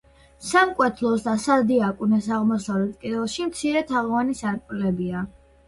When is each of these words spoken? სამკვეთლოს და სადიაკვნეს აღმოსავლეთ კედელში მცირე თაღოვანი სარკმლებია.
სამკვეთლოს 0.51 1.25
და 1.27 1.35
სადიაკვნეს 1.43 2.31
აღმოსავლეთ 2.39 2.97
კედელში 3.05 3.47
მცირე 3.53 3.87
თაღოვანი 3.95 4.37
სარკმლებია. 4.43 5.25